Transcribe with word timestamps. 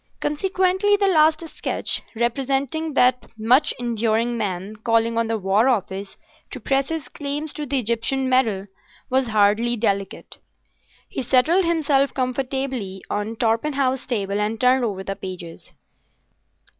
Consequently 0.19 0.97
the 0.97 1.05
last 1.07 1.47
sketch, 1.47 2.01
representing 2.15 2.95
that 2.95 3.37
much 3.37 3.71
enduring 3.79 4.35
man 4.35 4.75
calling 4.77 5.15
on 5.15 5.27
the 5.27 5.37
War 5.37 5.69
Office 5.69 6.17
to 6.49 6.59
press 6.59 6.89
his 6.89 7.07
claims 7.07 7.53
to 7.53 7.67
the 7.67 7.77
Egyptian 7.77 8.27
medal, 8.27 8.65
was 9.11 9.27
hardly 9.27 9.75
delicate. 9.77 10.39
He 11.07 11.21
settled 11.21 11.65
himself 11.65 12.15
comfortably 12.15 13.03
on 13.11 13.35
Torpenhow's 13.35 14.07
table 14.07 14.39
and 14.41 14.59
turned 14.59 14.83
over 14.83 15.03
the 15.03 15.15
pages. 15.15 15.71